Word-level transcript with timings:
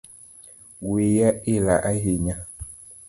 Wiya 0.91 1.29
ila 1.53 1.75
ahinya 1.91 2.35